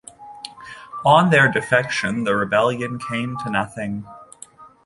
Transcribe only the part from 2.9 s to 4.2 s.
came to nothing.